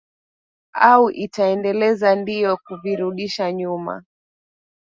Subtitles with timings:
[0.73, 4.03] au itaendeleza ndio kuviirudisha nyuma